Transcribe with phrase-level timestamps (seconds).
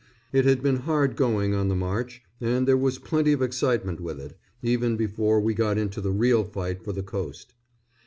[0.33, 4.19] It had been hard going on the march, and there was plenty of excitement with
[4.19, 7.53] it, even before we got into the real fight for the coast.